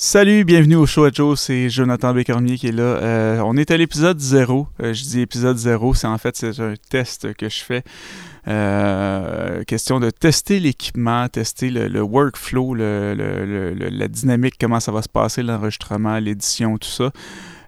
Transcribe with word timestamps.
Salut, 0.00 0.44
bienvenue 0.44 0.76
au 0.76 0.86
show 0.86 1.02
à 1.02 1.10
Joe, 1.10 1.36
c'est 1.36 1.68
Jonathan 1.68 2.14
Bécormier 2.14 2.56
qui 2.56 2.68
est 2.68 2.72
là. 2.72 2.82
Euh, 2.84 3.42
on 3.44 3.56
est 3.56 3.72
à 3.72 3.76
l'épisode 3.76 4.20
0. 4.20 4.68
Euh, 4.80 4.94
je 4.94 5.02
dis 5.02 5.20
épisode 5.22 5.56
0, 5.56 5.92
c'est 5.94 6.06
en 6.06 6.16
fait 6.18 6.36
c'est 6.36 6.60
un 6.60 6.74
test 6.88 7.34
que 7.34 7.48
je 7.48 7.64
fais. 7.64 7.82
Euh, 8.46 9.64
question 9.64 9.98
de 9.98 10.10
tester 10.10 10.60
l'équipement, 10.60 11.28
tester 11.28 11.70
le, 11.70 12.00
workflow, 12.00 12.74
la 12.74 14.06
dynamique, 14.06 14.54
comment 14.60 14.78
ça 14.78 14.92
va 14.92 15.02
se 15.02 15.08
passer, 15.08 15.42
l'enregistrement, 15.42 16.20
l'édition, 16.20 16.78
tout 16.78 16.88
ça. 16.88 17.10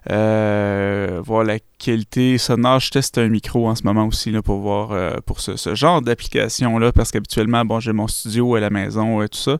Euh, 0.09 1.21
voir 1.23 1.43
la 1.43 1.59
qualité 1.77 2.37
sonore. 2.37 2.79
Je 2.79 2.89
teste 2.89 3.17
un 3.19 3.29
micro 3.29 3.67
en 3.67 3.75
ce 3.75 3.83
moment 3.83 4.07
aussi 4.07 4.31
là, 4.31 4.41
pour 4.41 4.57
voir 4.57 4.91
euh, 4.91 5.17
pour 5.25 5.39
ce, 5.39 5.75
genre 5.75 6.01
d'application-là, 6.01 6.91
parce 6.91 7.11
qu'habituellement, 7.11 7.63
bon, 7.65 7.79
j'ai 7.79 7.93
mon 7.93 8.07
studio 8.07 8.55
à 8.55 8.59
la 8.59 8.71
maison 8.71 9.21
et 9.21 9.29
tout 9.29 9.37
ça, 9.37 9.57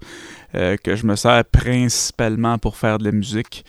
euh, 0.56 0.78
que 0.84 0.96
je 0.96 1.06
me 1.06 1.16
sers 1.16 1.46
principalement 1.46 2.58
pour 2.58 2.76
faire 2.76 2.98
de 2.98 3.04
la 3.04 3.12
musique. 3.12 3.66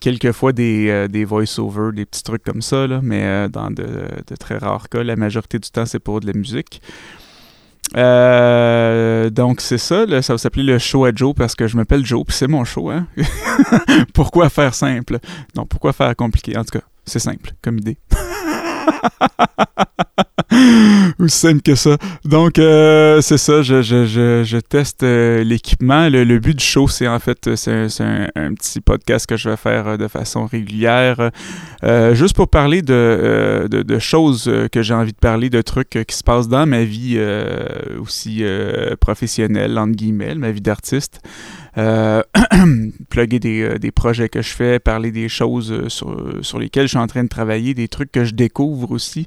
quelquefois 0.00 0.52
des, 0.52 1.08
des 1.08 1.24
voice-over, 1.24 1.90
des 1.92 2.06
petits 2.06 2.22
trucs 2.22 2.44
comme 2.44 2.62
ça, 2.62 2.86
là, 2.86 3.00
mais 3.02 3.48
dans 3.48 3.70
de, 3.70 4.06
de, 4.26 4.36
très 4.36 4.58
rares 4.58 4.88
cas, 4.88 5.02
la 5.02 5.16
majorité 5.16 5.58
du 5.58 5.70
temps, 5.70 5.86
c'est 5.86 5.98
pour 5.98 6.20
de 6.20 6.26
la 6.26 6.34
musique. 6.34 6.80
Euh, 7.96 9.30
donc 9.30 9.60
c'est 9.60 9.78
ça, 9.78 10.04
ça 10.22 10.34
va 10.34 10.38
s'appeler 10.38 10.64
le 10.64 10.78
show 10.78 11.04
à 11.04 11.12
Joe 11.14 11.34
parce 11.34 11.54
que 11.54 11.68
je 11.68 11.76
m'appelle 11.76 12.04
Joe, 12.04 12.24
puis 12.26 12.36
c'est 12.36 12.48
mon 12.48 12.64
show, 12.64 12.90
hein? 12.90 13.06
pourquoi 14.14 14.48
faire 14.48 14.74
simple? 14.74 15.18
Non, 15.56 15.66
pourquoi 15.66 15.92
faire 15.92 16.14
compliqué? 16.16 16.56
En 16.56 16.64
tout 16.64 16.78
cas, 16.78 16.84
c'est 17.04 17.20
simple 17.20 17.52
comme 17.62 17.78
idée. 17.78 17.96
Aussi 21.20 21.38
simple 21.38 21.62
que 21.62 21.76
ça. 21.76 21.96
Donc, 22.24 22.58
euh, 22.58 23.20
c'est 23.20 23.38
ça, 23.38 23.62
je, 23.62 23.82
je, 23.82 24.04
je, 24.04 24.42
je 24.44 24.58
teste 24.58 25.04
euh, 25.04 25.44
l'équipement. 25.44 26.08
Le, 26.08 26.24
le, 26.24 26.40
but 26.40 26.58
du 26.58 26.64
show, 26.64 26.88
c'est 26.88 27.06
en 27.06 27.20
fait, 27.20 27.54
c'est 27.54 27.70
un, 27.70 28.28
un, 28.34 28.54
petit 28.54 28.80
podcast 28.80 29.26
que 29.26 29.36
je 29.36 29.48
vais 29.48 29.56
faire 29.56 29.86
euh, 29.86 29.96
de 29.96 30.08
façon 30.08 30.46
régulière, 30.46 31.30
juste 32.12 32.34
pour 32.34 32.48
parler 32.48 32.82
de, 32.82 33.68
de, 33.70 33.82
de 33.82 33.98
choses 33.98 34.50
que 34.72 34.82
j'ai 34.82 34.94
envie 34.94 35.12
de 35.12 35.18
parler, 35.18 35.50
de 35.50 35.62
trucs 35.62 35.98
qui 36.06 36.16
se 36.16 36.24
passent 36.24 36.48
dans 36.48 36.66
ma 36.66 36.82
vie 36.82 37.20
aussi 38.00 38.42
professionnelle, 39.00 39.78
entre 39.78 39.92
guillemets, 39.92 40.34
ma 40.34 40.50
vie 40.50 40.62
d'artiste. 40.62 41.20
Plugger 41.76 43.38
des, 43.38 43.78
des, 43.78 43.90
projets 43.90 44.28
que 44.28 44.40
je 44.40 44.50
fais, 44.50 44.78
parler 44.78 45.10
des 45.10 45.28
choses 45.28 45.88
sur, 45.88 46.16
sur 46.40 46.58
lesquelles 46.58 46.84
je 46.84 46.90
suis 46.90 46.98
en 46.98 47.06
train 47.06 47.24
de 47.24 47.28
travailler, 47.28 47.74
des 47.74 47.88
trucs 47.88 48.12
que 48.12 48.24
je 48.24 48.32
découvre 48.32 48.90
aussi. 48.92 49.26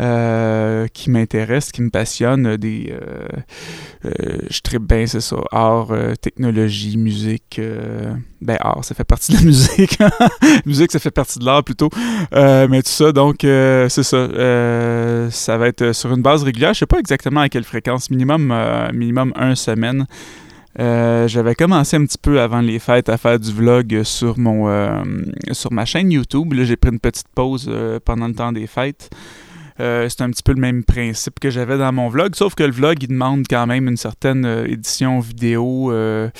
Euh, 0.00 0.86
qui 0.88 1.10
m'intéresse, 1.10 1.70
qui 1.70 1.82
me 1.82 1.90
passionne. 1.90 2.56
Des, 2.56 2.92
euh, 2.92 3.26
euh, 4.06 4.38
je 4.48 4.60
tripe 4.60 4.84
bien, 4.84 5.06
c'est 5.06 5.20
ça. 5.20 5.36
Art, 5.50 5.88
technologie, 6.20 6.96
musique. 6.96 7.60
ben, 8.40 8.56
art, 8.60 8.84
ça 8.84 8.94
fait 8.94 9.04
partie 9.04 9.32
de 9.32 9.36
la 9.38 9.42
musique. 9.46 9.98
musique, 10.66 10.92
ça 10.92 10.98
fait 10.98 11.10
partie 11.10 11.38
de 11.38 11.44
l'art 11.44 11.62
plutôt. 11.62 11.90
mais 12.32 12.82
tout 12.82 12.90
ça, 12.90 13.12
donc, 13.12 13.38
c'est 13.42 14.02
ça. 14.02 14.28
ça 15.30 15.58
va 15.58 15.68
être 15.68 15.92
sur 15.92 16.12
une 16.12 16.22
base 16.22 16.42
régulière. 16.42 16.72
Je 16.72 16.80
sais 16.80 16.86
pas 16.86 16.98
exactement 16.98 17.40
à 17.40 17.48
quelle 17.48 17.64
fréquence. 17.64 18.08
Minimum, 18.10 18.54
minimum 18.94 19.32
une 19.36 19.56
semaine. 19.56 20.06
j'avais 20.78 21.54
commencé 21.54 21.96
un 21.98 22.06
petit 22.06 22.18
peu 22.18 22.40
avant 22.40 22.62
les 22.62 22.78
fêtes 22.78 23.10
à 23.10 23.18
faire 23.18 23.38
du 23.38 23.52
vlog 23.52 24.04
sur 24.04 24.38
mon 24.38 25.04
sur 25.52 25.70
ma 25.70 25.84
chaîne 25.84 26.10
YouTube. 26.10 26.54
Là, 26.54 26.64
j'ai 26.64 26.76
pris 26.76 26.90
une 26.90 27.00
petite 27.00 27.28
pause 27.34 27.70
pendant 28.06 28.28
le 28.28 28.34
temps 28.34 28.52
des 28.52 28.66
fêtes. 28.66 29.10
Euh, 29.82 30.08
c'est 30.08 30.20
un 30.20 30.30
petit 30.30 30.44
peu 30.44 30.52
le 30.52 30.60
même 30.60 30.84
principe 30.84 31.40
que 31.40 31.50
j'avais 31.50 31.76
dans 31.76 31.92
mon 31.92 32.08
vlog, 32.08 32.36
sauf 32.36 32.54
que 32.54 32.62
le 32.62 32.70
vlog, 32.70 33.02
il 33.02 33.08
demande 33.08 33.46
quand 33.50 33.66
même 33.66 33.88
une 33.88 33.96
certaine 33.96 34.44
euh, 34.44 34.64
édition 34.64 35.18
vidéo. 35.18 35.90
Euh, 35.90 36.30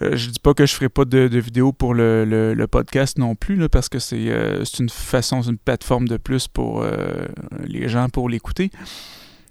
je 0.00 0.30
dis 0.30 0.40
pas 0.40 0.54
que 0.54 0.64
je 0.64 0.74
ferai 0.74 0.88
pas 0.88 1.04
de, 1.04 1.38
vidéo 1.38 1.72
pour 1.72 1.92
le, 1.92 2.66
podcast 2.70 3.18
non 3.18 3.34
plus, 3.34 3.68
parce 3.68 3.90
que 3.90 3.98
c'est 3.98 4.16
une 4.78 4.88
façon, 4.88 5.42
c'est 5.42 5.50
une 5.50 5.58
plateforme 5.58 6.08
de 6.08 6.16
plus 6.16 6.48
pour 6.48 6.84
les 7.64 7.88
gens 7.88 8.08
pour 8.08 8.28
l'écouter. 8.28 8.70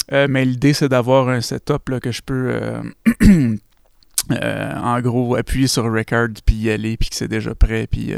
mais 0.09 0.45
l'idée, 0.45 0.71
c'est 0.71 0.87
d'avoir 0.87 1.27
un 1.27 1.41
setup 1.41 1.99
que 1.99 2.11
je 2.13 2.21
peux... 2.21 2.53
en 4.31 5.01
gros, 5.01 5.35
appuyer 5.35 5.67
sur 5.67 5.83
record, 5.83 6.29
puis 6.45 6.55
y 6.55 6.71
aller, 6.71 6.95
puis 6.95 7.09
que 7.09 7.15
c'est 7.15 7.27
déjà 7.27 7.53
prêt, 7.53 7.85
puis 7.91 8.13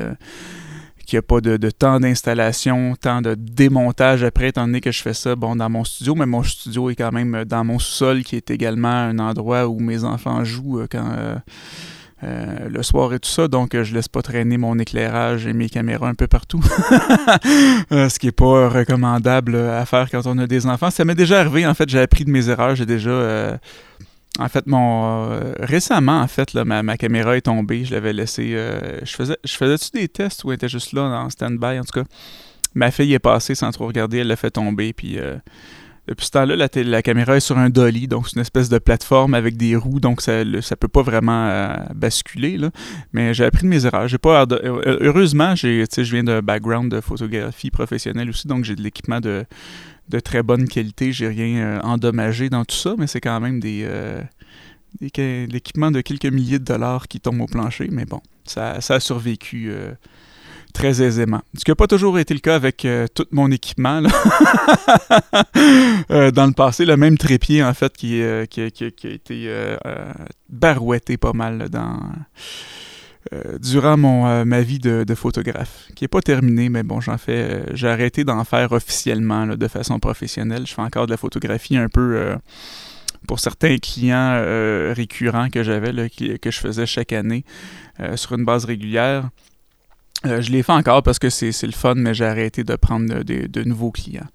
qu'il 1.09 1.17
n'y 1.17 1.19
a 1.19 1.23
pas 1.23 1.41
de, 1.41 1.69
temps 1.71 1.99
d'installation, 1.99 2.95
temps 2.95 3.21
de 3.21 3.35
démontage 3.35 4.23
après, 4.23 4.49
étant 4.49 4.65
donné 4.65 4.79
que 4.79 4.91
je 4.91 5.01
fais 5.01 5.13
ça 5.13 5.35
bon, 5.35 5.55
dans 5.55 5.69
mon 5.69 5.83
studio, 5.83 6.15
mais 6.15 6.25
mon 6.25 6.43
studio 6.43 6.89
est 6.89 6.95
quand 6.95 7.11
même 7.11 7.43
dans 7.45 7.63
mon 7.63 7.79
sous-sol, 7.79 8.23
qui 8.23 8.35
est 8.35 8.51
également 8.51 8.87
un 8.87 9.19
endroit 9.19 9.67
où 9.67 9.79
mes 9.79 10.03
enfants 10.03 10.43
jouent 10.43 10.81
euh, 10.81 10.87
quand, 10.89 11.11
euh, 11.17 11.35
euh, 12.23 12.69
le 12.69 12.83
soir 12.83 13.13
et 13.13 13.19
tout 13.19 13.29
ça, 13.29 13.47
donc 13.47 13.81
je 13.81 13.93
laisse 13.93 14.07
pas 14.07 14.21
traîner 14.21 14.57
mon 14.57 14.77
éclairage 14.77 15.47
et 15.47 15.53
mes 15.53 15.69
caméras 15.69 16.09
un 16.09 16.15
peu 16.15 16.27
partout. 16.27 16.61
ce 17.91 18.19
qui 18.19 18.27
est 18.27 18.31
pas 18.31 18.69
recommandable 18.69 19.55
à 19.55 19.85
faire 19.85 20.09
quand 20.11 20.25
on 20.25 20.37
a 20.37 20.45
des 20.45 20.67
enfants. 20.67 20.91
Ça 20.91 21.05
m'est 21.05 21.15
déjà 21.15 21.39
arrivé, 21.39 21.65
en 21.65 21.73
fait, 21.73 21.89
j'ai 21.89 21.99
appris 21.99 22.25
de 22.25 22.29
mes 22.29 22.49
erreurs, 22.49 22.75
j'ai 22.75 22.85
déjà 22.85 23.59
en 24.39 24.47
fait, 24.47 24.67
mon 24.67 25.31
euh, 25.31 25.53
récemment, 25.59 26.21
en 26.21 26.27
fait, 26.27 26.53
là, 26.53 26.63
ma, 26.63 26.97
caméra 26.97 27.35
est 27.35 27.41
tombée. 27.41 27.83
Je 27.83 27.93
l'avais 27.93 28.13
laissée. 28.13 28.53
Euh, 28.55 28.99
je 29.03 29.13
faisais, 29.13 29.37
je 29.43 29.53
faisais-tu 29.53 29.91
des 29.91 30.07
tests 30.07 30.45
ou 30.45 30.51
elle 30.51 30.55
était 30.55 30.69
juste 30.69 30.93
là 30.93 31.03
en 31.03 31.29
stand-by, 31.29 31.77
en 31.79 31.83
tout 31.83 31.99
cas? 31.99 32.05
Ma 32.73 32.89
fille 32.89 33.13
est 33.13 33.19
passée 33.19 33.53
sans 33.53 33.71
trop 33.71 33.87
regarder, 33.87 34.19
elle 34.19 34.27
l'a 34.27 34.37
fait 34.37 34.51
tomber, 34.51 34.93
puis 34.93 35.17
euh, 35.17 35.35
depuis 36.07 36.27
ce 36.27 36.31
temps-là, 36.31 36.55
la, 36.55 37.01
caméra 37.01 37.35
est 37.35 37.41
sur 37.41 37.57
un 37.57 37.69
dolly, 37.69 38.07
donc 38.07 38.29
c'est 38.29 38.35
une 38.35 38.41
espèce 38.41 38.69
de 38.69 38.77
plateforme 38.77 39.33
avec 39.33 39.57
des 39.57 39.75
roues, 39.75 39.99
donc 39.99 40.21
ça 40.21 40.45
ne 40.45 40.75
peut 40.75 40.87
pas 40.87 41.01
vraiment 41.01 41.75
basculer. 41.93 42.59
Mais 43.11 43.33
j'ai 43.33 43.43
appris 43.43 43.63
de 43.63 43.67
mes 43.67 43.85
erreurs. 43.85 44.07
J'ai 44.07 44.19
pas 44.19 44.45
heureusement, 44.51 45.55
j'ai, 45.55 45.85
je 45.91 46.11
viens 46.11 46.23
d'un 46.23 46.41
background 46.41 46.91
de 46.91 47.01
photographie 47.01 47.71
professionnelle 47.71 48.29
aussi, 48.29 48.47
donc 48.47 48.65
j'ai 48.65 48.75
de 48.75 48.81
l'équipement 48.81 49.19
de, 49.19 49.45
de 50.09 50.19
très 50.19 50.43
bonne 50.43 50.67
qualité. 50.67 51.11
J'ai 51.11 51.27
rien 51.27 51.57
euh, 51.57 51.79
endommagé 51.81 52.49
dans 52.49 52.65
tout 52.65 52.75
ça, 52.75 52.95
mais 52.97 53.07
c'est 53.07 53.21
quand 53.21 53.39
même 53.39 53.59
des, 53.59 53.85
euh, 53.85 54.21
l'équipement 55.01 55.91
de 55.91 56.01
quelques 56.01 56.25
milliers 56.25 56.59
de 56.59 56.65
dollars 56.65 57.07
qui 57.07 57.19
tombe 57.19 57.39
au 57.41 57.45
plancher. 57.45 57.87
Mais 57.91 58.05
bon, 58.05 58.21
ça, 58.43 58.73
a 58.73 58.99
survécu 58.99 59.69
euh, 59.69 59.91
très 60.73 61.01
aisément. 61.01 61.41
Ce 61.57 61.63
qui 61.63 61.71
n'a 61.71 61.75
pas 61.75 61.87
toujours 61.87 62.19
été 62.19 62.33
le 62.33 62.39
cas 62.39 62.55
avec 62.55 62.85
tout 63.13 63.25
mon 63.31 63.51
équipement. 63.51 64.01
dans 64.01 64.09
le 66.09 66.53
passé, 66.53 66.85
le 66.85 66.97
même 66.97 67.17
trépied, 67.17 67.63
en 67.63 67.73
fait, 67.73 67.95
qui, 67.95 68.21
a 68.21 68.43
été 69.03 69.75
barouetté 70.49 71.17
pas 71.17 71.33
mal 71.33 71.69
dans 71.69 71.99
durant 73.59 73.97
mon, 73.97 74.27
euh, 74.27 74.45
ma 74.45 74.61
vie 74.61 74.79
de, 74.79 75.15
photographe, 75.15 75.87
qui 75.95 76.03
n'est 76.03 76.09
pas 76.09 76.21
terminée, 76.21 76.69
mais 76.69 76.83
bon, 76.83 77.01
j'en 77.01 77.17
fais, 77.17 77.43
euh, 77.43 77.63
j'ai 77.73 77.87
arrêté 77.87 78.23
d'en 78.23 78.43
faire 78.43 78.71
officiellement 78.71 79.45
de 79.45 79.67
façon 79.67 79.99
professionnelle. 79.99 80.65
Je 80.65 80.73
fais 80.73 80.81
encore 80.81 81.05
de 81.05 81.11
la 81.11 81.17
photographie 81.17 81.77
un 81.77 81.89
peu 81.89 82.35
pour 83.27 83.39
certains 83.39 83.77
clients 83.77 84.41
récurrents 84.93 85.49
que 85.49 85.63
j'avais, 85.63 86.09
que 86.09 86.51
je 86.51 86.59
faisais 86.59 86.85
chaque 86.85 87.11
année 87.11 87.43
sur 88.15 88.33
une 88.33 88.45
base 88.45 88.65
régulière. 88.65 89.29
je 90.23 90.51
les 90.51 90.63
fais 90.63 90.71
encore 90.71 91.03
parce 91.03 91.19
que 91.19 91.29
c'est 91.29 91.63
le 91.63 91.73
fun, 91.73 91.95
mais 91.95 92.13
j'ai 92.13 92.25
arrêté 92.25 92.63
de 92.63 92.75
prendre 92.75 93.23
de 93.23 93.63
nouveaux 93.63 93.91
clients. 93.91 94.27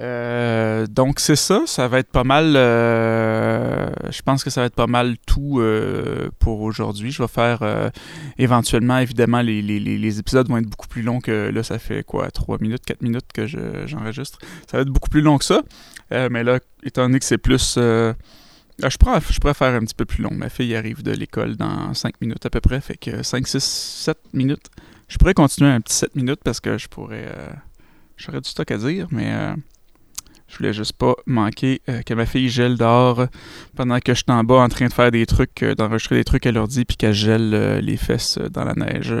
Euh, 0.00 0.86
donc 0.86 1.20
c'est 1.20 1.36
ça, 1.36 1.62
ça 1.66 1.86
va 1.88 1.98
être 1.98 2.10
pas 2.10 2.24
mal. 2.24 2.54
Euh, 2.56 3.90
je 4.10 4.22
pense 4.22 4.42
que 4.42 4.50
ça 4.50 4.62
va 4.62 4.66
être 4.66 4.74
pas 4.74 4.86
mal 4.86 5.16
tout 5.26 5.60
euh, 5.60 6.30
pour 6.38 6.62
aujourd'hui. 6.62 7.10
Je 7.10 7.22
vais 7.22 7.28
faire 7.28 7.90
éventuellement, 8.38 8.98
évidemment, 8.98 9.42
les, 9.42 10.18
épisodes 10.18 10.48
vont 10.48 10.58
être 10.58 10.68
beaucoup 10.68 10.88
plus 10.88 11.02
longs 11.02 11.20
que 11.20 11.50
là, 11.50 11.62
ça 11.62 11.78
fait 11.78 12.02
quoi, 12.02 12.30
3 12.30 12.58
minutes, 12.60 12.84
4 12.86 13.02
minutes 13.02 13.32
que 13.32 13.46
j'enregistre. 13.46 14.38
ça 14.70 14.78
va 14.78 14.82
être 14.82 14.88
beaucoup 14.88 15.10
plus 15.10 15.20
long 15.20 15.38
que 15.38 15.44
ça. 15.44 15.62
mais 16.10 16.42
là, 16.44 16.60
étant 16.82 17.02
donné 17.02 17.18
que 17.18 17.24
c'est 17.24 17.38
plus. 17.38 17.74
je, 17.76 18.14
pourrais, 18.98 19.20
je 19.28 19.38
pourrais 19.38 19.54
faire 19.54 19.74
un 19.74 19.80
petit 19.80 19.94
peu 19.94 20.06
plus 20.06 20.22
long. 20.22 20.32
Ma 20.32 20.48
fille 20.48 20.74
arrive 20.74 21.02
de 21.02 21.12
l'école 21.12 21.56
dans 21.56 21.92
5 21.92 22.20
minutes 22.20 22.46
à 22.46 22.50
peu 22.50 22.60
près, 22.60 22.80
fait 22.80 22.96
que 22.96 23.22
5, 23.22 23.46
6, 23.46 23.62
7 23.62 24.18
minutes. 24.32 24.70
Je 25.08 25.18
pourrais 25.18 25.34
continuer 25.34 25.70
un 25.70 25.80
petit 25.80 25.94
7 25.94 26.16
minutes 26.16 26.40
parce 26.42 26.60
que 26.60 26.78
je 26.78 26.88
pourrais. 26.88 27.28
J'aurais 28.16 28.40
du 28.40 28.50
stock 28.50 28.70
à 28.70 28.76
dire, 28.76 29.06
mais 29.10 29.32
je 30.50 30.58
voulais 30.58 30.72
juste 30.72 30.94
pas 30.94 31.14
manquer 31.26 31.80
euh, 31.88 32.02
que 32.02 32.12
ma 32.12 32.26
fille 32.26 32.48
gèle 32.48 32.76
dehors 32.76 33.26
pendant 33.76 34.00
que 34.00 34.12
je 34.12 34.18
suis 34.18 34.24
en 34.28 34.42
bas 34.42 34.56
en 34.56 34.68
train 34.68 34.88
de 34.88 34.92
faire 34.92 35.10
des 35.12 35.24
trucs, 35.24 35.62
euh, 35.62 35.74
d'enregistrer 35.74 36.16
des 36.16 36.24
trucs 36.24 36.44
à 36.44 36.52
l'ordi, 36.52 36.84
puis 36.84 36.96
qu'elle 36.96 37.14
gèle 37.14 37.52
euh, 37.54 37.80
les 37.80 37.96
fesses 37.96 38.38
dans 38.50 38.64
la 38.64 38.74
neige 38.74 39.14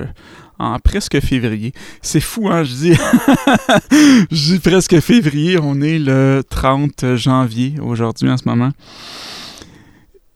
en 0.58 0.78
presque 0.80 1.20
février. 1.20 1.72
C'est 2.02 2.20
fou, 2.20 2.48
hein, 2.48 2.64
je 2.64 2.74
dis. 2.74 2.92
je 4.30 4.54
dis 4.54 4.58
presque 4.58 4.98
février, 5.00 5.56
on 5.62 5.80
est 5.80 5.98
le 5.98 6.42
30 6.48 7.14
janvier 7.14 7.74
aujourd'hui 7.80 8.28
en 8.28 8.36
ce 8.36 8.46
moment. 8.46 8.70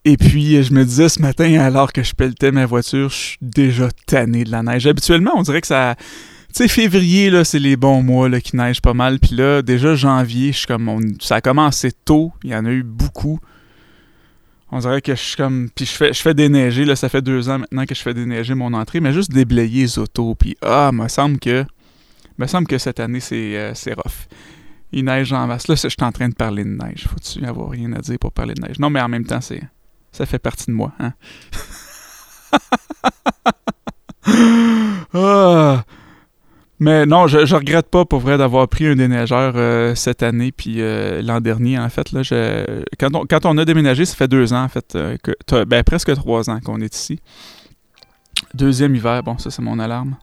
Et 0.05 0.17
puis, 0.17 0.63
je 0.63 0.71
me 0.71 0.85
disais 0.85 1.09
ce 1.09 1.21
matin, 1.21 1.59
alors 1.59 1.91
que 1.91 2.03
je 2.03 2.13
pelletais 2.13 2.51
ma 2.51 2.65
voiture, 2.65 3.09
je 3.09 3.15
suis 3.15 3.37
déjà 3.41 3.89
tanné 4.05 4.43
de 4.43 4.51
la 4.51 4.63
neige. 4.63 4.87
Habituellement, 4.87 5.31
on 5.35 5.41
dirait 5.41 5.61
que 5.61 5.67
ça 5.67 5.95
sais, 6.55 6.67
février, 6.67 7.29
là, 7.29 7.43
c'est 7.43 7.59
les 7.59 7.75
bons 7.75 8.01
mois 8.01 8.29
là, 8.29 8.39
qui 8.39 8.55
neigent 8.55 8.81
pas 8.81 8.93
mal. 8.93 9.19
Puis 9.19 9.35
là, 9.35 9.61
déjà 9.61 9.95
janvier, 9.95 10.51
je 10.51 10.59
suis 10.59 10.67
comme. 10.67 11.15
ça 11.19 11.35
a 11.35 11.41
commencé 11.41 11.91
tôt. 11.91 12.31
Il 12.43 12.51
y 12.51 12.55
en 12.55 12.65
a 12.65 12.71
eu 12.71 12.83
beaucoup. 12.83 13.39
On 14.71 14.79
dirait 14.79 15.01
que 15.01 15.15
je 15.15 15.21
suis 15.21 15.35
comme. 15.35 15.69
Puis 15.73 15.85
je 15.85 15.91
fais, 15.91 16.13
je 16.13 16.21
fais 16.21 16.33
déneiger, 16.33 16.85
là, 16.85 16.95
ça 16.95 17.09
fait 17.09 17.21
deux 17.21 17.49
ans 17.49 17.59
maintenant 17.59 17.85
que 17.85 17.93
je 17.93 18.01
fais 18.01 18.13
déneiger 18.13 18.55
mon 18.55 18.73
entrée, 18.73 18.99
mais 19.01 19.11
juste 19.11 19.31
déblayer 19.31 19.81
les 19.81 19.99
autos. 19.99 20.35
Puis 20.35 20.55
ah, 20.61 20.91
me 20.93 21.07
semble 21.07 21.39
que. 21.39 21.65
me 22.37 22.47
semble 22.47 22.67
que 22.67 22.77
cette 22.77 22.99
année, 22.99 23.19
c'est 23.19 23.57
euh, 23.57 23.73
c'est 23.73 23.93
rough. 23.93 24.27
Il 24.91 25.05
neige 25.05 25.33
en 25.33 25.47
masse. 25.47 25.67
Là, 25.67 25.75
je 25.75 25.89
suis 25.89 25.97
en 26.01 26.11
train 26.11 26.29
de 26.29 26.35
parler 26.35 26.63
de 26.63 26.69
neige. 26.69 27.07
Faut-tu 27.09 27.45
avoir 27.45 27.69
rien 27.69 27.91
à 27.93 27.99
dire 27.99 28.17
pour 28.17 28.31
parler 28.31 28.53
de 28.53 28.61
neige? 28.61 28.79
Non, 28.79 28.89
mais 28.89 29.01
en 29.01 29.09
même 29.09 29.25
temps, 29.25 29.41
c'est 29.41 29.61
ça 30.13 30.25
fait 30.25 30.39
partie 30.39 30.67
de 30.67 30.71
moi. 30.71 30.93
Hein? 30.99 31.13
ah. 35.13 35.83
Mais 36.79 37.05
non, 37.05 37.27
je, 37.27 37.45
je 37.45 37.55
regrette 37.55 37.87
pas 37.87 38.03
pour 38.03 38.19
vrai 38.19 38.37
d'avoir 38.37 38.67
pris 38.67 38.85
un 38.85 38.95
déneigeur 38.95 39.53
euh, 39.55 39.95
cette 39.95 40.23
année 40.23 40.51
puis 40.51 40.81
euh, 40.81 41.21
l'an 41.21 41.39
dernier 41.39 41.79
en 41.79 41.87
fait 41.89 42.11
là. 42.11 42.21
Quand, 42.99 43.45
on, 43.45 43.57
a 43.57 43.65
déménagé, 43.65 44.05
ça 44.05 44.15
fait 44.15 44.27
deux 44.27 44.51
ans 44.51 44.63
en 44.63 44.67
fait 44.67 44.95
euh, 44.95 45.65
ben 45.65 45.83
presque 45.83 46.13
trois 46.15 46.49
ans 46.49 46.59
qu'on 46.59 46.81
est 46.81 46.93
ici. 46.93 47.19
Deuxième 48.53 48.93
hiver, 48.93 49.23
bon 49.23 49.37
ça 49.37 49.51
c'est 49.51 49.61
mon 49.61 49.79
alarme. 49.79 50.17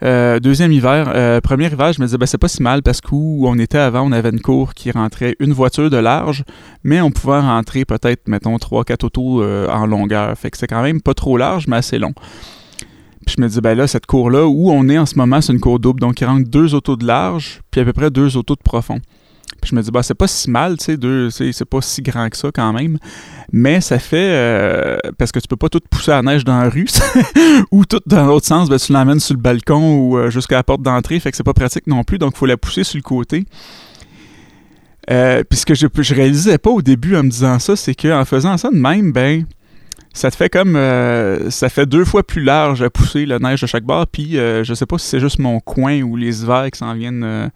deuxième 0.00 0.72
hiver, 0.72 1.40
premier 1.42 1.66
hiver, 1.66 1.92
je 1.92 2.00
me 2.00 2.06
disais 2.06 2.16
ben 2.16 2.26
c'est 2.26 2.38
pas 2.38 2.48
si 2.48 2.62
mal 2.62 2.82
parce 2.82 3.02
qu'où 3.02 3.44
on 3.46 3.58
était 3.58 3.76
avant, 3.76 4.00
on 4.08 4.12
avait 4.12 4.30
une 4.30 4.40
cour 4.40 4.72
qui 4.72 4.90
rentrait 4.92 5.36
une 5.40 5.52
voiture 5.52 5.90
de 5.90 5.98
large, 5.98 6.44
mais 6.84 7.02
on 7.02 7.10
pouvait 7.10 7.40
rentrer 7.40 7.84
peut-être 7.84 8.28
mettons 8.28 8.56
trois 8.56 8.84
quatre 8.84 9.04
autos 9.04 9.44
en 9.44 9.84
longueur. 9.84 10.38
Fait 10.38 10.50
que 10.50 10.56
c'est 10.56 10.68
quand 10.68 10.82
même 10.82 11.02
pas 11.02 11.12
trop 11.12 11.36
large 11.36 11.66
mais 11.68 11.76
assez 11.76 11.98
long. 11.98 12.14
Puis 13.26 13.36
je 13.36 13.42
me 13.42 13.48
dis, 13.48 13.60
ben 13.60 13.74
là, 13.74 13.86
cette 13.86 14.06
cour-là, 14.06 14.46
où 14.46 14.70
on 14.70 14.88
est 14.88 14.98
en 14.98 15.06
ce 15.06 15.16
moment, 15.16 15.40
c'est 15.40 15.52
une 15.52 15.60
cour 15.60 15.78
double. 15.78 16.00
Donc, 16.00 16.20
il 16.20 16.24
rentre 16.24 16.48
deux 16.48 16.74
autos 16.74 16.96
de 16.96 17.06
large, 17.06 17.60
puis 17.70 17.80
à 17.80 17.84
peu 17.84 17.92
près 17.92 18.10
deux 18.10 18.36
autos 18.36 18.54
de 18.54 18.62
profond. 18.62 19.00
Puis 19.60 19.70
je 19.70 19.76
me 19.76 19.82
dis, 19.82 19.90
ben, 19.90 20.02
c'est 20.02 20.14
pas 20.14 20.26
si 20.26 20.50
mal, 20.50 20.76
tu 20.76 20.96
sais, 21.30 21.52
c'est 21.52 21.64
pas 21.64 21.80
si 21.80 22.02
grand 22.02 22.28
que 22.28 22.36
ça 22.36 22.50
quand 22.52 22.72
même. 22.72 22.98
Mais 23.52 23.80
ça 23.80 23.98
fait. 23.98 24.30
Euh, 24.30 24.98
parce 25.16 25.32
que 25.32 25.38
tu 25.38 25.48
peux 25.48 25.56
pas 25.56 25.68
tout 25.68 25.80
pousser 25.88 26.12
à 26.12 26.22
neige 26.22 26.44
dans 26.44 26.60
la 26.60 26.68
rue, 26.68 26.86
ou 27.70 27.84
tout 27.84 28.00
dans 28.06 28.26
l'autre 28.26 28.46
sens, 28.46 28.68
ben, 28.68 28.78
tu 28.78 28.92
l'emmènes 28.92 29.20
sur 29.20 29.34
le 29.34 29.40
balcon 29.40 29.98
ou 29.98 30.18
euh, 30.18 30.30
jusqu'à 30.30 30.56
la 30.56 30.64
porte 30.64 30.82
d'entrée. 30.82 31.18
Fait 31.18 31.30
que 31.30 31.36
c'est 31.36 31.44
pas 31.44 31.54
pratique 31.54 31.86
non 31.86 32.04
plus. 32.04 32.18
Donc, 32.18 32.32
il 32.34 32.38
faut 32.38 32.46
la 32.46 32.56
pousser 32.56 32.84
sur 32.84 32.98
le 32.98 33.02
côté. 33.02 33.46
Euh, 35.10 35.42
puis 35.48 35.58
ce 35.58 35.66
que 35.66 35.74
je, 35.74 35.86
je 35.94 36.14
réalisais 36.14 36.58
pas 36.58 36.70
au 36.70 36.82
début 36.82 37.16
en 37.16 37.22
me 37.22 37.28
disant 37.28 37.58
ça, 37.58 37.76
c'est 37.76 37.94
qu'en 37.94 38.24
faisant 38.24 38.56
ça 38.56 38.70
de 38.70 38.76
même, 38.76 39.12
ben 39.12 39.44
ça 40.14 40.30
te 40.30 40.36
fait 40.36 40.48
comme 40.48 40.76
euh, 40.76 41.50
ça 41.50 41.68
fait 41.68 41.86
deux 41.86 42.04
fois 42.04 42.22
plus 42.22 42.42
large 42.42 42.82
à 42.82 42.88
pousser 42.88 43.26
la 43.26 43.40
neige 43.40 43.60
de 43.60 43.66
chaque 43.66 43.84
bord 43.84 44.06
puis 44.06 44.38
euh, 44.38 44.62
je 44.62 44.72
sais 44.72 44.86
pas 44.86 44.96
si 44.96 45.08
c'est 45.08 45.20
juste 45.20 45.40
mon 45.40 45.60
coin 45.60 46.00
ou 46.02 46.16
les 46.16 46.42
hivers 46.42 46.70
qui 46.70 46.78
s'en 46.78 46.94
viennent 46.94 47.24
euh, 47.24 47.48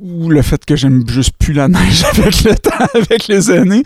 ou 0.00 0.28
le 0.28 0.42
fait 0.42 0.64
que 0.64 0.76
j'aime 0.76 1.08
juste 1.08 1.32
plus 1.38 1.52
la 1.52 1.68
neige 1.68 2.04
avec 2.12 2.42
le 2.44 2.54
temps 2.54 2.86
avec 2.94 3.28
les 3.28 3.50
années. 3.50 3.82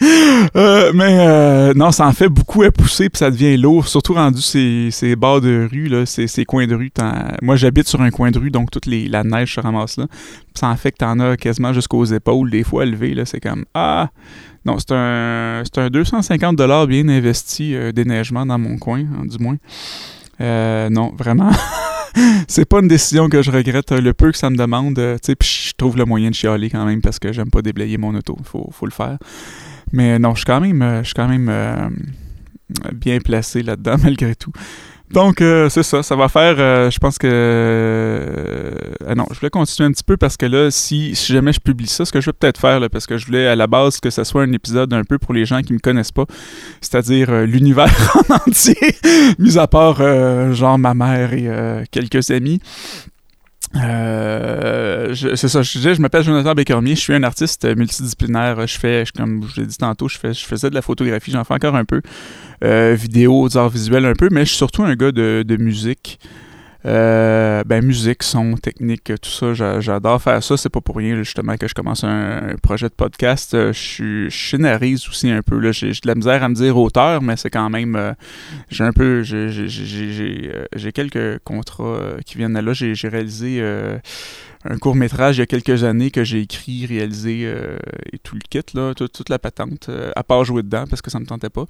Mais 0.94 1.74
non 1.74 1.92
ça 1.92 2.06
en 2.06 2.12
fait 2.12 2.28
beaucoup 2.28 2.62
à 2.62 2.70
pousser 2.70 3.08
puis 3.08 3.18
ça 3.18 3.30
devient 3.30 3.56
lourd. 3.56 3.88
Surtout 3.88 4.14
rendu 4.14 4.40
ces, 4.40 4.88
ces 4.90 5.16
de 5.16 5.68
rue 5.70 5.88
là 5.88 6.06
ces, 6.06 6.26
ces 6.26 6.44
coins 6.44 6.66
de 6.66 6.74
rue. 6.74 6.90
Moi 7.42 7.56
j'habite 7.56 7.88
sur 7.88 8.00
un 8.00 8.10
coin 8.10 8.30
de 8.30 8.38
rue 8.38 8.50
donc 8.50 8.70
toute 8.70 8.86
la 8.86 9.24
neige 9.24 9.54
se 9.54 9.60
ramasse 9.60 9.96
là. 9.96 10.06
Ça 10.54 10.68
en 10.68 10.76
fait 10.76 10.92
que 10.92 10.98
t'en 10.98 11.18
as 11.20 11.36
quasiment 11.36 11.72
jusqu'aux 11.72 12.04
épaules 12.04 12.50
des 12.50 12.64
fois 12.64 12.84
élevées 12.84 13.14
là. 13.14 13.24
C'est 13.24 13.40
comme 13.40 13.64
ah! 13.74 14.10
Non, 14.64 14.78
c'est 14.78 14.92
un, 14.92 15.62
un 15.76 15.90
250 15.90 16.56
bien 16.86 17.08
investi 17.08 17.74
euh, 17.74 17.90
déneigement 17.90 18.46
dans 18.46 18.58
mon 18.58 18.78
coin, 18.78 19.00
hein, 19.00 19.24
du 19.24 19.38
moins. 19.42 19.56
Euh, 20.40 20.88
non, 20.88 21.12
vraiment. 21.16 21.50
c'est 22.48 22.64
pas 22.64 22.80
une 22.80 22.88
décision 22.88 23.28
que 23.28 23.42
je 23.42 23.50
regrette 23.50 23.92
euh, 23.92 24.00
le 24.00 24.14
peu 24.14 24.30
que 24.30 24.38
ça 24.38 24.50
me 24.50 24.56
demande. 24.56 24.96
tu 24.96 25.02
sais, 25.22 25.36
je 25.40 25.72
trouve 25.76 25.96
le 25.96 26.04
moyen 26.04 26.30
de 26.30 26.34
chialer 26.34 26.70
quand 26.70 26.84
même 26.84 27.00
parce 27.00 27.18
que 27.18 27.32
j'aime 27.32 27.50
pas 27.50 27.62
déblayer 27.62 27.98
mon 27.98 28.14
auto. 28.14 28.36
Faut, 28.44 28.68
faut 28.72 28.86
le 28.86 28.92
faire. 28.92 29.18
Mais 29.92 30.18
non, 30.18 30.34
je 30.34 30.38
suis 30.38 30.46
quand 30.46 30.60
même, 30.60 31.00
je 31.02 31.06
suis 31.06 31.14
quand 31.14 31.28
même 31.28 31.50
bien 32.94 33.18
placé 33.18 33.62
là-dedans 33.62 33.96
malgré 34.02 34.34
tout. 34.34 34.52
Donc, 35.12 35.42
euh, 35.42 35.68
c'est 35.68 35.82
ça. 35.82 36.02
Ça 36.02 36.16
va 36.16 36.28
faire, 36.28 36.56
euh, 36.58 36.90
je 36.90 36.98
pense 36.98 37.18
que... 37.18 37.28
Euh, 37.30 39.14
non, 39.14 39.26
je 39.30 39.38
voulais 39.38 39.50
continuer 39.50 39.88
un 39.88 39.92
petit 39.92 40.04
peu 40.04 40.16
parce 40.16 40.36
que 40.36 40.46
là, 40.46 40.70
si, 40.70 41.14
si 41.14 41.32
jamais 41.32 41.52
je 41.52 41.60
publie 41.60 41.86
ça, 41.86 42.04
ce 42.04 42.12
que 42.12 42.20
je 42.20 42.26
vais 42.26 42.32
peut-être 42.32 42.58
faire, 42.58 42.80
là, 42.80 42.88
parce 42.88 43.06
que 43.06 43.18
je 43.18 43.26
voulais 43.26 43.46
à 43.46 43.54
la 43.54 43.66
base 43.66 44.00
que 44.00 44.08
ce 44.08 44.24
soit 44.24 44.42
un 44.42 44.52
épisode 44.52 44.92
un 44.94 45.04
peu 45.04 45.18
pour 45.18 45.34
les 45.34 45.44
gens 45.44 45.60
qui 45.60 45.74
me 45.74 45.78
connaissent 45.78 46.12
pas, 46.12 46.24
c'est-à-dire 46.80 47.30
l'univers 47.42 47.92
en 48.30 48.34
entier, 48.36 48.96
mis 49.38 49.58
à 49.58 49.66
part 49.66 49.98
genre 50.54 50.78
ma 50.78 50.94
mère 50.94 51.34
et 51.34 51.84
quelques 51.90 52.30
amis. 52.30 52.60
Euh, 53.74 55.14
c'est 55.14 55.48
ça, 55.48 55.62
je 55.62 55.72
disais, 55.72 55.94
je 55.94 56.00
m'appelle 56.00 56.22
Jonathan 56.22 56.54
Bécormier, 56.54 56.94
je 56.94 57.00
suis 57.00 57.14
un 57.14 57.22
artiste 57.22 57.64
multidisciplinaire. 57.76 58.66
Je 58.66 58.78
fais, 58.78 59.04
comme 59.16 59.46
je 59.48 59.60
l'ai 59.60 59.66
dit 59.66 59.76
tantôt, 59.76 60.08
je, 60.08 60.18
fais, 60.18 60.34
je 60.34 60.44
faisais 60.44 60.70
de 60.70 60.74
la 60.74 60.82
photographie, 60.82 61.30
j'en 61.30 61.44
fais 61.44 61.54
encore 61.54 61.76
un 61.76 61.84
peu, 61.84 62.02
euh, 62.64 62.94
vidéo, 62.94 63.48
arts 63.56 63.70
visuels 63.70 64.04
un 64.04 64.14
peu, 64.14 64.28
mais 64.30 64.40
je 64.40 64.50
suis 64.50 64.58
surtout 64.58 64.82
un 64.82 64.94
gars 64.94 65.12
de, 65.12 65.44
de 65.46 65.56
musique. 65.56 66.18
Euh, 66.84 67.62
ben, 67.64 67.84
musique, 67.84 68.22
son, 68.22 68.54
technique, 68.56 69.04
tout 69.04 69.30
ça, 69.30 69.80
j'adore 69.80 70.20
faire 70.20 70.42
ça. 70.42 70.56
C'est 70.56 70.68
pas 70.68 70.80
pour 70.80 70.96
rien, 70.96 71.16
justement, 71.16 71.56
que 71.56 71.68
je 71.68 71.74
commence 71.74 72.04
un, 72.04 72.56
projet 72.62 72.88
de 72.88 72.94
podcast. 72.94 73.54
Euh, 73.54 73.72
je, 73.72 74.28
je 74.28 74.48
scénarise 74.50 75.08
aussi 75.08 75.30
un 75.30 75.42
peu. 75.42 75.72
J'ai 75.72 75.90
de 75.90 76.06
la 76.06 76.14
misère 76.14 76.42
à 76.42 76.48
me 76.48 76.54
dire 76.54 76.76
auteur, 76.76 77.22
mais 77.22 77.36
c'est 77.36 77.50
quand 77.50 77.70
même. 77.70 77.96
Euh, 77.96 78.12
j'ai 78.68 78.84
un 78.84 78.92
peu. 78.92 79.22
J'ai 79.22 80.92
quelques 80.92 81.38
contrats 81.44 82.00
qui 82.26 82.38
viennent 82.38 82.58
là. 82.58 82.72
J'ai 82.72 83.08
réalisé 83.08 83.62
un 84.64 84.78
court 84.78 84.94
métrage 84.94 85.36
il 85.36 85.40
y 85.40 85.42
a 85.42 85.46
quelques 85.46 85.84
années 85.84 86.10
que 86.10 86.24
j'ai 86.24 86.40
écrit, 86.40 86.86
réalisé 86.86 87.42
euh, 87.44 87.76
et 88.12 88.18
tout 88.18 88.36
le 88.36 88.40
kit, 88.48 88.64
là, 88.74 88.94
toute 88.94 89.28
la 89.28 89.38
patente, 89.38 89.88
euh, 89.88 90.12
à 90.14 90.22
part 90.22 90.44
jouer 90.44 90.62
dedans 90.62 90.84
parce 90.88 91.02
que 91.02 91.10
ça 91.10 91.18
me 91.18 91.26
tentait 91.26 91.50
pas. 91.50 91.66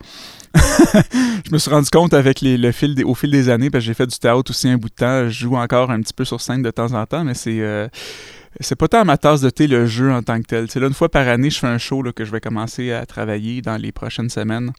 je 0.55 1.53
me 1.53 1.59
suis 1.59 1.71
rendu 1.71 1.89
compte 1.91 2.15
avec 2.15 2.41
les, 2.41 2.59
le 2.59 2.73
fil 2.73 2.95
des, 2.95 3.05
au 3.05 3.15
fil 3.15 3.31
des 3.31 3.49
années, 3.49 3.71
parce 3.71 3.83
que 3.85 3.87
j'ai 3.87 3.95
fait 3.95 4.07
du 4.07 4.19
théâtre 4.19 4.51
aussi 4.51 4.69
un 4.69 4.77
bout 4.77 4.89
de 4.89 4.95
temps, 4.95 5.25
je 5.29 5.31
joue 5.31 5.57
encore 5.57 5.91
un 5.91 6.01
petit 6.01 6.15
peu 6.15 6.25
sur 6.25 6.41
scène 6.41 6.63
de 6.63 6.71
temps 6.71 6.93
en 6.93 7.07
temps, 7.07 7.25
mais 7.25 7.35
c'est 7.35 7.61
euh, 7.61 7.89
c'est 8.61 8.77
pas 8.77 8.89
tant 8.89 9.05
ma 9.05 9.17
tasse 9.17 9.41
de 9.41 9.49
thé 9.49 9.67
le 9.67 9.87
jeu 9.87 10.13
en 10.13 10.23
tant 10.23 10.41
que 10.41 10.47
tel. 10.47 10.71
C'est 10.71 10.79
là 10.79 10.87
une 10.87 10.95
fois 10.95 11.09
par 11.09 11.27
année, 11.27 11.49
je 11.49 11.59
fais 11.59 11.67
un 11.67 11.79
show 11.79 12.03
là, 12.03 12.13
que 12.13 12.25
je 12.25 12.31
vais 12.31 12.41
commencer 12.41 12.93
à 12.93 13.07
travailler 13.07 13.63
dans 13.63 13.77
les 13.77 13.93
prochaines 13.93 14.29
semaines. 14.29 14.73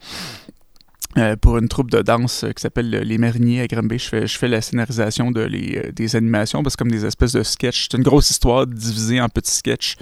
Euh, 1.18 1.36
pour 1.36 1.60
une 1.60 1.68
troupe 1.68 1.92
de 1.92 2.02
danse 2.02 2.44
euh, 2.44 2.52
qui 2.52 2.62
s'appelle 2.62 2.90
Les 2.90 3.18
Mariniers 3.20 3.62
à 3.62 3.68
Granby. 3.68 4.00
Je 4.00 4.10
fais, 4.10 4.28
je 4.28 4.36
fais 4.38 4.48
la 4.48 4.62
scénarisation 4.62 5.30
de 5.30 5.42
les, 5.42 5.78
euh, 5.78 5.92
des 5.92 6.16
animations 6.16 6.64
parce 6.64 6.76
que 6.76 6.84
comme 6.84 6.92
des 6.92 7.06
espèces 7.06 7.34
de 7.34 7.44
sketchs. 7.44 7.88
C'est 7.90 7.98
une 7.98 8.04
grosse 8.04 8.32
histoire 8.32 8.66
divisée 8.66 9.22
en 9.22 9.30
petits 9.30 9.52
sketchs. 9.52 9.96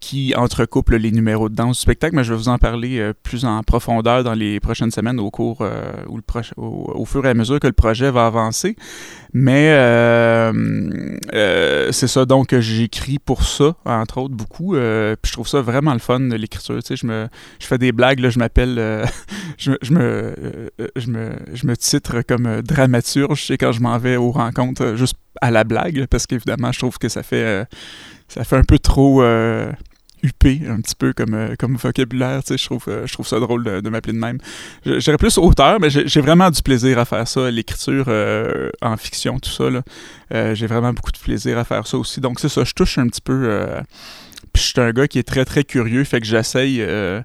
qui 0.00 0.34
entrecouple 0.34 0.96
les 0.96 1.12
numéros 1.12 1.50
de 1.50 1.54
danse 1.54 1.76
du 1.76 1.82
spectacle, 1.82 2.16
mais 2.16 2.24
je 2.24 2.32
vais 2.32 2.38
vous 2.38 2.48
en 2.48 2.56
parler 2.56 3.12
plus 3.22 3.44
en 3.44 3.62
profondeur 3.62 4.24
dans 4.24 4.32
les 4.32 4.60
prochaines 4.60 4.90
semaines 4.90 5.20
au 5.20 5.30
cours 5.30 5.62
ou 6.08 6.20
au, 6.56 7.04
fur 7.04 7.26
et 7.26 7.28
à 7.28 7.34
mesure 7.34 7.60
que 7.60 7.66
le 7.66 7.74
projet 7.74 8.10
va 8.10 8.24
avancer. 8.24 8.76
Mais 9.32 9.70
c'est 11.92 12.08
ça, 12.08 12.24
donc 12.24 12.58
j'écris 12.58 13.18
pour 13.18 13.44
ça, 13.44 13.74
entre 13.84 14.18
autres, 14.18 14.34
beaucoup. 14.34 14.72
puis 14.72 15.28
je 15.28 15.32
trouve 15.32 15.48
ça 15.48 15.60
vraiment 15.60 15.92
le 15.92 15.98
fun, 15.98 16.18
l'écriture. 16.18 16.82
Tu 16.82 16.88
sais, 16.88 16.96
je, 16.96 17.06
me, 17.06 17.28
je 17.58 17.66
fais 17.66 17.78
des 17.78 17.92
blagues, 17.92 18.20
là, 18.20 18.30
je 18.30 18.38
m'appelle 18.38 18.78
je, 19.58 19.72
je, 19.82 19.92
me, 19.92 20.00
euh, 20.00 20.68
je, 20.96 21.10
me, 21.10 21.32
je 21.52 21.66
me 21.66 21.76
titre 21.76 22.22
comme 22.22 22.46
euh, 22.46 22.62
dramaturge, 22.62 23.46
sais, 23.46 23.58
quand 23.58 23.72
je 23.72 23.80
m'en 23.80 23.98
vais 23.98 24.16
aux 24.16 24.30
rencontres 24.30 24.82
euh, 24.82 24.96
juste 24.96 25.16
à 25.40 25.50
la 25.50 25.64
blague, 25.64 26.06
parce 26.06 26.26
qu'évidemment, 26.26 26.72
je 26.72 26.78
trouve 26.78 26.98
que 26.98 27.08
ça 27.08 27.22
fait, 27.22 27.66
ça 28.28 28.44
fait 28.44 28.56
un 28.56 28.64
peu 28.64 28.78
trop 28.78 29.22
huppé, 30.22 30.62
un 30.68 30.80
petit 30.80 30.94
peu 30.94 31.12
comme, 31.12 31.56
comme 31.58 31.76
vocabulaire, 31.76 32.42
tu 32.42 32.48
sais, 32.48 32.58
je 32.58 32.64
trouve, 32.64 32.84
je 32.86 33.12
trouve 33.12 33.26
ça 33.26 33.38
drôle 33.40 33.64
de, 33.64 33.88
m'appeler 33.88 34.12
de 34.12 34.18
même. 34.18 34.38
J'irais 34.84 35.16
plus 35.16 35.38
auteur, 35.38 35.80
mais 35.80 35.90
j'ai 35.90 36.20
vraiment 36.20 36.50
du 36.50 36.62
plaisir 36.62 36.98
à 36.98 37.04
faire 37.04 37.26
ça, 37.26 37.50
l'écriture 37.50 38.08
en 38.82 38.96
fiction, 38.96 39.38
tout 39.38 39.50
ça, 39.50 39.70
là. 39.70 40.54
j'ai 40.54 40.66
vraiment 40.66 40.92
beaucoup 40.92 41.12
de 41.12 41.18
plaisir 41.18 41.58
à 41.58 41.64
faire 41.64 41.86
ça 41.86 41.96
aussi, 41.98 42.20
donc 42.20 42.40
c'est 42.40 42.48
ça, 42.48 42.64
je 42.64 42.72
touche 42.72 42.98
un 42.98 43.06
petit 43.08 43.20
peu... 43.20 43.66
puis 44.52 44.62
je 44.62 44.68
suis 44.68 44.80
un 44.80 44.92
gars 44.92 45.08
qui 45.08 45.18
est 45.18 45.26
très, 45.26 45.44
très 45.44 45.64
curieux, 45.64 46.04
fait 46.04 46.20
que 46.20 46.26
j'essaye 46.26 46.80
euh, 46.80 47.22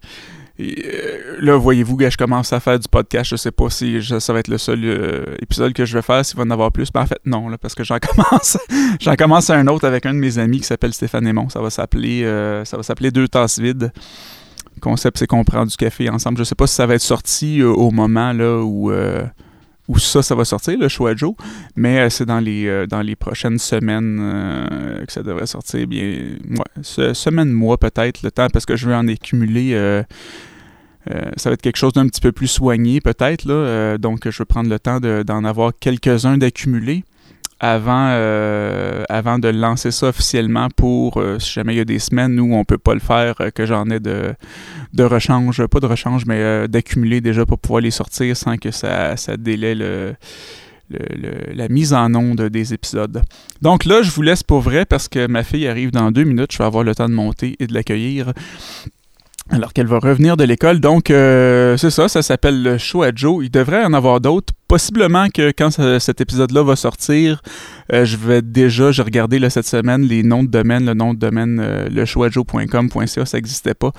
là, 0.58 1.58
voyez-vous, 1.58 1.98
je 2.00 2.18
commence 2.18 2.54
à 2.54 2.60
faire 2.60 2.80
du 2.80 2.88
podcast. 2.88 3.30
Je 3.30 3.36
sais 3.36 3.52
pas 3.52 3.70
si 3.70 4.02
ça 4.20 4.34
va 4.34 4.40
être 4.40 4.48
le 4.48 4.58
seul 4.58 4.80
euh, 4.84 5.36
épisode 5.42 5.74
que 5.74 5.86
je 5.86 5.94
vais 5.98 6.02
faire, 6.02 6.24
s'il 6.26 6.38
va 6.38 6.44
en 6.44 6.50
avoir 6.50 6.72
plus. 6.72 6.88
Mais 6.94 7.02
en 7.02 7.06
fait, 7.06 7.20
non, 7.26 7.50
là, 7.50 7.58
parce 7.58 7.76
que 7.76 7.84
j'en 7.84 7.98
commence 8.16 8.58
j'en 9.00 9.16
commence 9.16 9.50
un 9.50 9.68
autre 9.68 9.86
avec 9.86 10.06
un 10.06 10.14
de 10.14 10.20
mes 10.20 10.38
amis 10.38 10.60
qui 10.60 10.66
s'appelle 10.66 10.94
Stéphane 10.94 11.28
Aymon. 11.28 11.50
Ça 11.50 11.62
va 11.62 11.70
s'appeler 11.70 12.24
euh, 12.24 12.64
ça 12.66 12.78
va 12.78 12.84
s'appeler 12.84 13.12
Deux 13.12 13.28
tasses 13.28 13.60
vides. 13.60 13.92
Le 14.76 14.82
concept, 14.82 15.18
c'est 15.18 15.28
qu'on 15.28 15.44
prend 15.44 15.66
du 15.66 15.76
café 15.76 16.10
ensemble. 16.10 16.38
Je 16.38 16.44
sais 16.44 16.56
pas 16.56 16.68
si 16.68 16.76
ça 16.76 16.86
va 16.86 16.96
être 16.96 17.02
sorti 17.02 17.64
au 17.64 17.92
moment 17.92 18.34
là 18.34 18.60
où 18.62 18.92
où 19.88 20.00
ça, 20.00 20.22
ça 20.22 20.36
va 20.36 20.46
sortir, 20.46 20.78
le 20.78 20.88
choix 20.88 21.14
de 21.14 21.20
Joe. 21.20 21.36
Mais 21.76 22.10
c'est 22.10 22.26
dans 22.26 22.40
les 22.40 22.88
dans 22.88 23.02
les 23.02 23.16
prochaines 23.16 23.60
semaines 23.60 24.18
que 25.06 25.12
ça 25.12 25.24
devrait 25.24 25.48
sortir. 25.48 25.88
Bien, 25.88 26.38
semaine, 26.82 27.52
mois 27.52 27.78
peut-être, 27.78 28.24
le 28.24 28.32
temps, 28.32 28.48
parce 28.52 28.66
que 28.66 28.76
je 28.76 28.88
vais 28.88 28.96
en 28.96 29.08
accumuler 29.08 30.04
euh, 31.12 31.22
ça 31.38 31.50
va 31.50 31.54
être 31.54 31.62
quelque 31.62 31.78
chose 31.78 31.94
d'un 31.94 32.08
petit 32.08 32.22
peu 32.22 32.32
plus 32.32 32.48
soigné 32.48 33.02
peut-être. 33.02 33.46
Euh, 33.48 33.98
donc, 33.98 34.30
je 34.30 34.38
vais 34.38 34.46
prendre 34.46 34.70
le 34.70 34.80
temps 34.80 35.00
d'en 35.00 35.44
avoir 35.44 35.72
quelques-uns 35.80 36.38
d'accumuler. 36.38 37.04
Avant, 37.60 38.10
euh, 38.10 39.04
avant 39.08 39.40
de 39.40 39.48
lancer 39.48 39.92
ça 39.92 40.08
officiellement 40.08 40.68
pour, 40.76 41.18
euh, 41.18 41.40
si 41.40 41.54
jamais 41.54 41.74
il 41.74 41.78
y 41.78 41.82
a 41.82 41.86
des 41.86 42.00
semaines 42.00 42.40
où 42.40 42.54
on 42.54 42.66
peut 42.66 42.78
pas 42.78 42.94
le 42.94 43.00
faire, 43.00 43.36
euh, 43.40 43.50
que 43.50 43.66
j'en 43.66 43.90
ai 43.90 44.00
de, 44.00 44.34
de 44.94 45.04
rechange, 45.04 45.66
pas 45.68 45.80
de 45.80 45.86
rechange, 45.86 46.26
mais 46.26 46.68
d'accumuler 46.68 47.22
déjà 47.22 47.46
pour 47.46 47.60
pouvoir 47.60 47.82
les 47.82 47.92
sortir 47.92 48.36
sans 48.36 48.58
que 48.58 48.72
ça, 48.72 49.16
ça 49.16 49.38
délaie 49.38 49.76
la 50.90 51.68
mise 51.70 51.94
en 51.94 52.14
onde 52.14 52.42
des 52.42 52.74
épisodes. 52.74 53.22
Donc 53.62 53.86
là, 53.86 54.02
je 54.02 54.12
vous 54.12 54.22
laisse 54.22 54.44
pour 54.44 54.60
vrai 54.60 54.86
parce 54.86 55.08
que 55.08 55.28
ma 55.28 55.44
fille 55.44 55.68
arrive 55.68 55.92
dans 55.92 56.12
deux 56.12 56.24
minutes. 56.24 56.52
Je 56.52 56.58
vais 56.58 56.66
avoir 56.66 56.84
le 56.84 56.94
temps 56.94 57.10
de 57.10 57.14
monter 57.14 57.56
et 57.60 57.68
de 57.68 57.74
l'accueillir 57.74 58.34
alors 59.52 59.74
qu'elle 59.74 59.88
va 59.88 60.00
revenir 60.00 60.38
de 60.38 60.44
l'école. 60.44 60.80
Donc, 60.80 61.06
c'est 61.08 61.90
ça, 61.90 62.08
ça 62.08 62.22
s'appelle 62.22 62.62
le 62.62 62.78
show 62.78 63.04
à 63.04 63.12
Joe. 63.14 63.44
Il 63.46 63.52
devrait 63.52 63.84
en 63.84 63.94
avoir 63.94 64.20
d'autres 64.20 64.54
possiblement 64.68 65.28
que 65.30 65.52
quand 65.52 65.72
cet 66.00 66.22
épisode-là 66.22 66.64
va 66.64 66.76
sortir, 66.76 67.42
euh, 67.94 68.06
je 68.06 68.18
vais 68.18 68.42
déjà, 68.42 68.92
j'ai 68.92 69.04
regardé 69.04 69.38
là, 69.38 69.50
cette 69.50 69.68
semaine 69.68 70.02
les 70.02 70.24
noms 70.24 70.44
de 70.44 70.50
domaine, 70.50 70.86
le 70.86 70.94
nom 70.94 71.14
de 71.14 71.20
domaine 71.20 71.60
euh, 71.62 71.88
lechoajo.com.ca, 71.90 73.26
ça 73.26 73.38
n'existait 73.38 73.74
pas. 73.74 73.92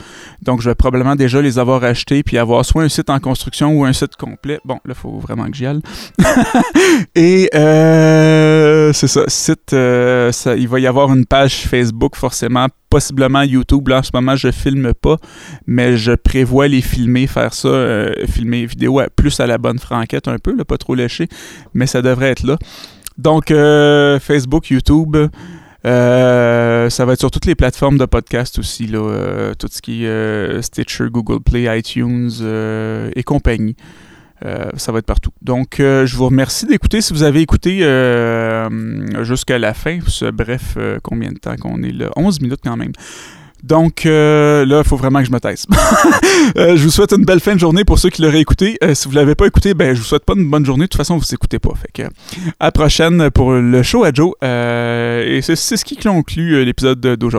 Donc 0.42 0.60
je 0.60 0.68
vais 0.68 0.74
probablement 0.74 1.14
déjà 1.14 1.40
les 1.40 1.58
avoir 1.58 1.84
achetés 1.84 2.22
puis 2.22 2.38
avoir 2.38 2.64
soit 2.64 2.82
un 2.82 2.88
site 2.88 3.10
en 3.10 3.20
construction 3.20 3.72
ou 3.72 3.84
un 3.84 3.92
site 3.92 4.16
complet. 4.16 4.58
Bon, 4.64 4.74
là, 4.84 4.90
il 4.90 4.94
faut 4.94 5.18
vraiment 5.18 5.46
que 5.46 5.56
j'y 5.56 5.66
aille. 5.66 5.80
Et 7.14 7.48
euh, 7.54 8.92
c'est 8.92 9.08
ça, 9.08 9.24
site, 9.28 9.70
ça, 9.70 10.56
il 10.56 10.68
va 10.68 10.80
y 10.80 10.86
avoir 10.86 11.12
une 11.12 11.26
page 11.26 11.66
Facebook 11.66 12.16
forcément 12.16 12.66
possiblement 12.90 13.42
YouTube. 13.42 13.88
Là, 13.88 13.98
en 13.98 14.02
ce 14.02 14.10
moment, 14.14 14.36
je 14.36 14.50
filme 14.50 14.94
pas, 14.94 15.16
mais 15.66 15.96
je 15.96 16.12
prévois 16.12 16.68
les 16.68 16.80
filmer, 16.80 17.26
faire 17.26 17.52
ça, 17.52 18.08
filmer 18.28 18.64
vidéo 18.64 19.00
plus 19.14 19.38
à 19.40 19.46
la 19.46 19.58
bonne 19.58 19.78
franquette 19.78 20.28
un 20.28 20.38
peu 20.38 20.56
pas 20.66 20.78
trop 20.78 20.94
léché, 20.94 21.28
mais 21.74 21.86
ça 21.86 22.02
devrait 22.02 22.30
être 22.30 22.42
là. 22.42 22.58
Donc, 23.18 23.50
euh, 23.50 24.20
Facebook, 24.20 24.70
YouTube, 24.70 25.16
euh, 25.86 26.90
ça 26.90 27.04
va 27.04 27.14
être 27.14 27.20
sur 27.20 27.30
toutes 27.30 27.46
les 27.46 27.54
plateformes 27.54 27.96
de 27.96 28.04
podcast 28.04 28.58
aussi, 28.58 28.86
là, 28.86 28.98
euh, 28.98 29.54
tout 29.54 29.68
ce 29.70 29.80
qui 29.80 30.04
est 30.04 30.62
Stitcher, 30.62 31.06
Google 31.10 31.40
Play, 31.40 31.78
iTunes 31.78 32.30
et 33.14 33.22
compagnie. 33.22 33.76
ça 34.42 34.92
va 34.92 34.98
être 34.98 35.06
partout. 35.06 35.30
Donc, 35.40 35.76
je 35.78 36.16
vous 36.16 36.26
remercie 36.26 36.66
d'écouter. 36.66 37.00
Si 37.00 37.14
vous 37.14 37.22
avez 37.22 37.40
écouté 37.40 37.78
jusqu'à 39.22 39.58
la 39.58 39.72
fin, 39.72 39.98
ce 40.06 40.30
bref, 40.30 40.76
combien 41.02 41.32
de 41.32 41.38
temps 41.38 41.56
qu'on 41.56 41.82
est? 41.82 41.92
Là? 41.92 42.10
11 42.16 42.42
minutes 42.42 42.60
quand 42.62 42.76
même. 42.76 42.92
Donc 43.62 44.06
euh, 44.06 44.64
là, 44.64 44.82
il 44.84 44.88
faut 44.88 44.96
vraiment 44.96 45.20
que 45.20 45.26
je 45.26 45.32
me 45.32 45.40
taise. 45.40 45.66
Euh, 46.56 46.76
je 46.76 46.84
vous 46.84 46.90
souhaite 46.90 47.12
une 47.12 47.24
belle 47.24 47.40
fin 47.40 47.54
de 47.54 47.60
journée 47.60 47.84
pour 47.84 47.98
ceux 47.98 48.08
qui 48.08 48.22
l'auraient 48.22 48.40
écouté. 48.40 48.78
Euh, 48.82 48.94
si 48.94 49.06
vous 49.08 49.14
ne 49.14 49.16
l'avez 49.18 49.34
pas 49.34 49.46
écouté, 49.46 49.74
ben 49.74 49.94
je 49.94 50.00
vous 50.00 50.06
souhaite 50.06 50.24
pas 50.24 50.34
une 50.36 50.48
bonne 50.48 50.64
journée. 50.64 50.84
De 50.84 50.88
toute 50.88 50.96
façon, 50.96 51.16
vous 51.16 51.34
écoutez 51.34 51.58
pas. 51.58 51.72
Fait 51.74 51.90
que 51.92 52.08
à 52.60 52.70
prochaine 52.70 53.30
pour 53.30 53.52
le 53.52 53.82
show 53.82 54.04
à 54.04 54.12
Joe. 54.12 54.32
et 54.42 55.40
c'est 55.42 55.56
ce 55.56 55.84
qui 55.84 55.96
conclut 55.96 56.64
l'épisode 56.64 57.00
d'aujourd'hui. 57.00 57.36